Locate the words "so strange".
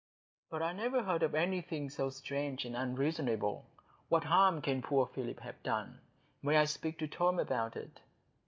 1.91-2.65